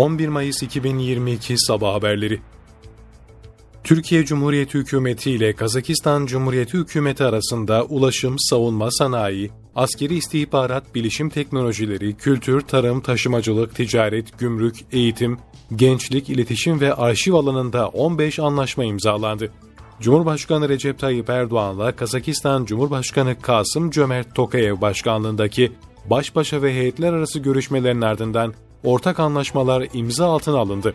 11 0.00 0.28
Mayıs 0.28 0.62
2022 0.62 1.58
Sabah 1.58 1.94
Haberleri 1.94 2.40
Türkiye 3.84 4.24
Cumhuriyeti 4.24 4.78
Hükümeti 4.78 5.30
ile 5.30 5.52
Kazakistan 5.52 6.26
Cumhuriyeti 6.26 6.78
Hükümeti 6.78 7.24
arasında 7.24 7.84
ulaşım, 7.84 8.36
savunma 8.38 8.90
sanayi, 8.90 9.50
askeri 9.74 10.14
istihbarat, 10.14 10.94
bilişim 10.94 11.30
teknolojileri, 11.30 12.16
kültür, 12.16 12.60
tarım, 12.60 13.00
taşımacılık, 13.00 13.74
ticaret, 13.74 14.38
gümrük, 14.38 14.76
eğitim, 14.92 15.38
gençlik, 15.76 16.30
iletişim 16.30 16.80
ve 16.80 16.94
arşiv 16.94 17.34
alanında 17.34 17.88
15 17.88 18.38
anlaşma 18.38 18.84
imzalandı. 18.84 19.52
Cumhurbaşkanı 20.00 20.68
Recep 20.68 20.98
Tayyip 20.98 21.30
Erdoğan'la 21.30 21.96
Kazakistan 21.96 22.64
Cumhurbaşkanı 22.64 23.40
Kasım 23.40 23.90
Cömert 23.90 24.34
Tokayev 24.34 24.80
başkanlığındaki 24.80 25.72
baş 26.10 26.36
başa 26.36 26.62
ve 26.62 26.74
heyetler 26.74 27.12
arası 27.12 27.38
görüşmelerin 27.38 28.00
ardından 28.00 28.54
ortak 28.84 29.20
anlaşmalar 29.20 29.86
imza 29.94 30.26
altına 30.26 30.58
alındı. 30.58 30.94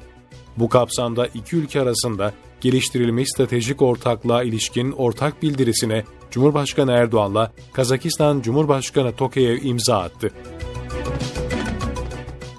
Bu 0.57 0.69
kapsamda 0.69 1.27
iki 1.27 1.55
ülke 1.55 1.81
arasında 1.81 2.33
geliştirilmiş 2.61 3.29
stratejik 3.29 3.81
ortaklığa 3.81 4.43
ilişkin 4.43 4.91
ortak 4.91 5.43
bildirisine 5.43 6.03
Cumhurbaşkanı 6.31 6.91
Erdoğan'la 6.91 7.51
Kazakistan 7.73 8.41
Cumhurbaşkanı 8.41 9.15
Tokayev 9.15 9.63
imza 9.63 9.97
attı. 9.97 10.31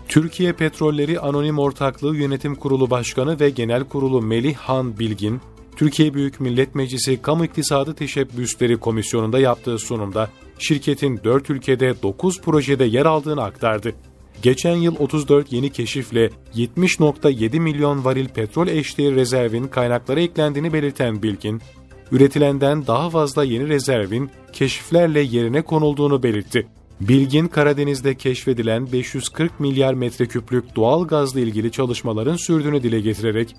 Türkiye 0.08 0.52
Petrolleri 0.52 1.20
Anonim 1.20 1.58
Ortaklığı 1.58 2.16
Yönetim 2.16 2.54
Kurulu 2.54 2.90
Başkanı 2.90 3.40
ve 3.40 3.50
Genel 3.50 3.84
Kurulu 3.84 4.22
Melih 4.22 4.56
Han 4.56 4.98
Bilgin, 4.98 5.40
Türkiye 5.76 6.14
Büyük 6.14 6.40
Millet 6.40 6.74
Meclisi 6.74 7.22
Kamu 7.22 7.44
İktisadı 7.44 7.94
Teşebbüsleri 7.94 8.76
Komisyonu'nda 8.76 9.38
yaptığı 9.38 9.78
sunumda 9.78 10.30
şirketin 10.58 11.20
4 11.24 11.50
ülkede 11.50 12.02
9 12.02 12.40
projede 12.40 12.84
yer 12.84 13.06
aldığını 13.06 13.42
aktardı. 13.42 13.94
Geçen 14.42 14.76
yıl 14.76 14.96
34 14.98 15.52
yeni 15.52 15.70
keşifle 15.70 16.30
70.7 16.54 17.60
milyon 17.60 18.04
varil 18.04 18.28
petrol 18.28 18.68
eşdeğer 18.68 19.14
rezervin 19.14 19.68
kaynaklara 19.68 20.20
eklendiğini 20.20 20.72
belirten 20.72 21.22
Bilgin, 21.22 21.62
üretilenden 22.12 22.86
daha 22.86 23.10
fazla 23.10 23.44
yeni 23.44 23.68
rezervin 23.68 24.30
keşiflerle 24.52 25.20
yerine 25.20 25.62
konulduğunu 25.62 26.22
belirtti. 26.22 26.66
Bilgin, 27.00 27.46
Karadeniz'de 27.46 28.14
keşfedilen 28.14 28.92
540 28.92 29.60
milyar 29.60 29.94
metreküplük 29.94 30.76
doğal 30.76 31.06
gazla 31.06 31.40
ilgili 31.40 31.72
çalışmaların 31.72 32.36
sürdüğünü 32.36 32.82
dile 32.82 33.00
getirerek, 33.00 33.56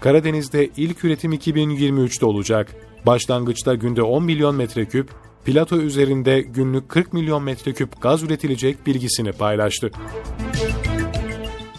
Karadeniz'de 0.00 0.70
ilk 0.76 1.04
üretim 1.04 1.32
2023'te 1.32 2.26
olacak. 2.26 2.76
Başlangıçta 3.06 3.74
günde 3.74 4.02
10 4.02 4.24
milyon 4.24 4.54
metreküp, 4.54 5.10
plato 5.44 5.76
üzerinde 5.76 6.40
günlük 6.40 6.88
40 6.88 7.12
milyon 7.12 7.42
metreküp 7.42 8.02
gaz 8.02 8.22
üretilecek 8.22 8.86
bilgisini 8.86 9.32
paylaştı. 9.32 9.90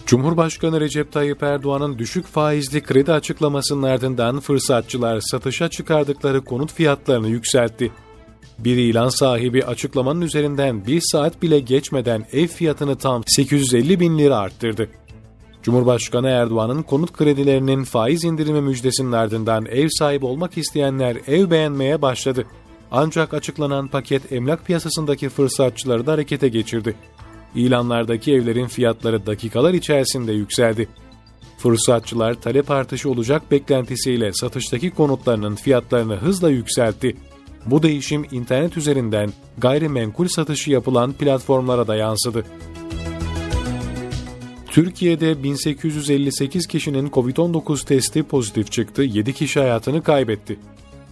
Cumhurbaşkanı 0.06 0.82
Recep 0.82 1.12
Tayyip 1.12 1.44
Erdoğan'ın 1.44 2.00
düşük 2.00 2.26
faizli 2.26 2.84
kredi 2.84 3.12
açıklamasının 3.12 3.84
ardından 3.84 4.40
fırsatçılar 4.40 5.22
satışa 5.22 5.70
çıkardıkları 5.70 6.44
konut 6.44 6.74
fiyatlarını 6.74 7.28
yükseltti. 7.28 7.92
Bir 8.60 8.78
ilan 8.78 9.10
sahibi 9.10 9.66
açıklamanın 9.66 10.22
üzerinden 10.22 10.86
bir 10.86 11.02
saat 11.12 11.42
bile 11.42 11.60
geçmeden 11.60 12.26
ev 12.32 12.48
fiyatını 12.48 12.98
tam 12.98 13.24
850 13.28 14.00
bin 14.00 14.20
lira 14.20 14.38
arttırdı. 14.38 14.90
Cumhurbaşkanı 15.64 16.30
Erdoğan'ın 16.30 16.84
konut 16.84 17.14
kredilerinin 17.14 17.84
faiz 17.84 18.24
indirimi 18.24 18.62
müjdesinin 18.62 19.12
ardından 19.12 19.66
ev 19.66 19.88
sahibi 19.92 20.26
olmak 20.26 20.58
isteyenler 20.58 21.18
ev 21.28 21.52
beğenmeye 21.52 22.02
başladı. 22.02 22.46
Ancak 22.92 23.34
açıklanan 23.34 23.88
paket 23.88 24.32
emlak 24.32 24.66
piyasasındaki 24.66 25.30
fırsatçıları 25.30 26.06
da 26.06 26.12
harekete 26.12 26.50
geçirdi. 26.50 26.96
İlanlardaki 27.56 28.34
evlerin 28.34 28.68
fiyatları 28.68 29.26
dakikalar 29.26 29.74
içerisinde 29.74 30.32
yükseldi. 30.32 30.88
Fırsatçılar 31.58 32.34
talep 32.34 32.72
artışı 32.72 33.10
olacak 33.10 33.52
beklentisiyle 33.52 34.34
satıştaki 34.34 34.90
konutlarının 34.92 35.56
fiyatlarını 35.56 36.16
hızla 36.16 36.50
yükseltti. 36.50 37.18
Bu 37.66 37.84
değişim 37.84 38.26
internet 38.32 38.78
üzerinden 38.78 39.34
gayrimenkul 39.58 40.28
satışı 40.28 40.72
yapılan 40.72 41.14
platformlara 41.14 41.88
da 41.88 41.96
yansıdı. 41.96 42.46
Türkiye'de 44.68 45.44
1858 45.44 46.68
kişinin 46.68 47.10
COVID-19 47.10 47.86
testi 47.86 48.24
pozitif 48.24 48.72
çıktı, 48.72 49.02
7 49.02 49.34
kişi 49.34 49.60
hayatını 49.60 50.04
kaybetti. 50.04 50.60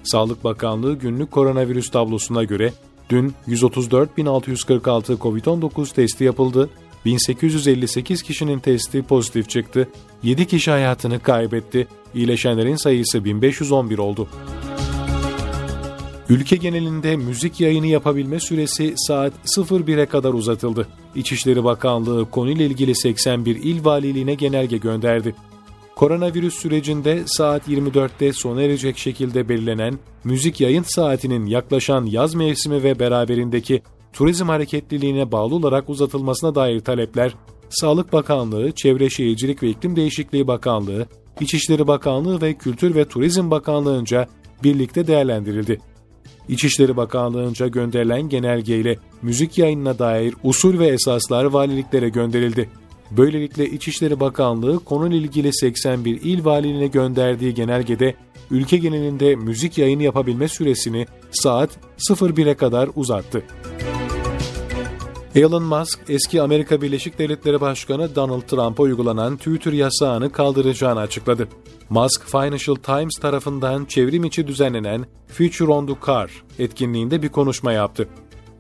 Sağlık 0.03 0.43
Bakanlığı 0.43 0.99
günlük 0.99 1.31
koronavirüs 1.31 1.91
tablosuna 1.91 2.43
göre 2.43 2.73
dün 3.09 3.33
134.646 3.47 5.17
COVID-19 5.17 5.93
testi 5.93 6.23
yapıldı, 6.23 6.69
1858 7.05 8.23
kişinin 8.23 8.59
testi 8.59 9.03
pozitif 9.03 9.49
çıktı, 9.49 9.87
7 10.23 10.47
kişi 10.47 10.71
hayatını 10.71 11.19
kaybetti, 11.19 11.87
iyileşenlerin 12.13 12.75
sayısı 12.75 13.25
1511 13.25 13.97
oldu. 13.97 14.27
Ülke 16.29 16.55
genelinde 16.55 17.16
müzik 17.16 17.59
yayını 17.59 17.87
yapabilme 17.87 18.39
süresi 18.39 18.93
saat 18.97 19.33
01'e 19.45 20.05
kadar 20.05 20.33
uzatıldı. 20.33 20.87
İçişleri 21.16 21.63
Bakanlığı 21.63 22.29
konuyla 22.31 22.66
ilgili 22.66 22.95
81 22.95 23.55
il 23.55 23.85
valiliğine 23.85 24.33
genelge 24.33 24.77
gönderdi. 24.77 25.35
Koronavirüs 25.99 26.53
sürecinde 26.53 27.23
saat 27.25 27.67
24'te 27.67 28.33
sona 28.33 28.61
erecek 28.61 28.97
şekilde 28.97 29.49
belirlenen 29.49 29.99
müzik 30.23 30.61
yayın 30.61 30.83
saatinin 30.83 31.45
yaklaşan 31.45 32.05
yaz 32.05 32.35
mevsimi 32.35 32.83
ve 32.83 32.99
beraberindeki 32.99 33.81
turizm 34.13 34.47
hareketliliğine 34.47 35.31
bağlı 35.31 35.55
olarak 35.55 35.89
uzatılmasına 35.89 36.55
dair 36.55 36.79
talepler 36.79 37.33
Sağlık 37.69 38.13
Bakanlığı, 38.13 38.71
Çevre 38.71 39.09
Şehircilik 39.09 39.63
ve 39.63 39.69
İklim 39.69 39.95
Değişikliği 39.95 40.47
Bakanlığı, 40.47 41.05
İçişleri 41.39 41.87
Bakanlığı 41.87 42.41
ve 42.41 42.53
Kültür 42.53 42.95
ve 42.95 43.05
Turizm 43.05 43.51
Bakanlığı'nca 43.51 44.27
birlikte 44.63 45.07
değerlendirildi. 45.07 45.79
İçişleri 46.49 46.97
Bakanlığı'nca 46.97 47.67
gönderilen 47.67 48.29
genelgeyle 48.29 48.95
müzik 49.21 49.57
yayınına 49.57 49.99
dair 49.99 50.35
usul 50.43 50.79
ve 50.79 50.87
esaslar 50.87 51.45
valiliklere 51.45 52.09
gönderildi. 52.09 52.69
Böylelikle 53.12 53.66
İçişleri 53.66 54.20
Bakanlığı 54.20 54.80
konuyla 54.80 55.18
ilgili 55.18 55.53
81 55.53 56.22
il 56.22 56.46
valiliğine 56.46 56.88
gönderdiği 56.88 57.53
genelgede 57.53 58.16
ülke 58.52 58.78
genelinde 58.78 59.36
müzik 59.36 59.78
yayını 59.78 60.03
yapabilme 60.03 60.47
süresini 60.47 61.06
saat 61.31 61.70
01'e 62.00 62.53
kadar 62.53 62.90
uzattı. 62.96 63.44
Elon 65.36 65.64
Musk, 65.64 66.00
eski 66.09 66.42
Amerika 66.42 66.81
Birleşik 66.81 67.20
Devletleri 67.20 67.62
Başkanı 67.62 68.16
Donald 68.16 68.42
Trump'a 68.42 68.84
uygulanan 68.84 69.38
Twitter 69.38 69.74
yasağını 69.74 70.31
kaldıracağını 70.31 71.00
açıkladı. 71.00 71.47
Musk, 71.90 72.26
Financial 72.26 72.76
Times 72.76 73.16
tarafından 73.22 73.86
çevrim 73.86 74.24
içi 74.24 74.47
düzenlenen 74.47 75.06
Future 75.28 75.72
on 75.72 75.88
the 75.88 75.94
Car 76.06 76.44
etkinliğinde 76.59 77.22
bir 77.22 77.30
konuşma 77.30 77.72
yaptı. 77.72 78.08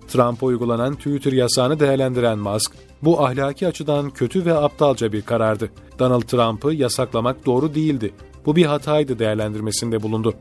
Trump'a 0.07 0.45
uygulanan 0.45 0.95
Twitter 0.95 1.31
yasağını 1.31 1.79
değerlendiren 1.79 2.39
Musk, 2.39 2.71
bu 3.03 3.25
ahlaki 3.25 3.67
açıdan 3.67 4.09
kötü 4.09 4.45
ve 4.45 4.53
aptalca 4.53 5.13
bir 5.13 5.21
karardı. 5.21 5.69
Donald 5.99 6.21
Trump'ı 6.21 6.73
yasaklamak 6.73 7.45
doğru 7.45 7.75
değildi. 7.75 8.13
Bu 8.45 8.55
bir 8.55 8.65
hataydı 8.65 9.19
değerlendirmesinde 9.19 10.03
bulundu. 10.03 10.33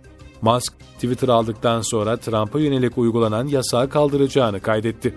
Musk, 0.43 0.73
Twitter 0.95 1.29
aldıktan 1.29 1.81
sonra 1.81 2.17
Trump'a 2.17 2.61
yönelik 2.61 2.99
uygulanan 2.99 3.47
yasağı 3.47 3.89
kaldıracağını 3.89 4.61
kaydetti. 4.61 5.15